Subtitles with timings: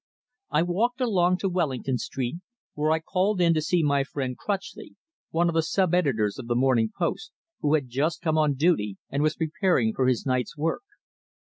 [0.49, 2.37] I walked along to Wellington Street,
[2.73, 4.95] where I called in to see my friend Crutchley,
[5.29, 8.97] one of the sub editors of the Morning Post, who had just come on duty
[9.11, 10.81] and was preparing for his night's work.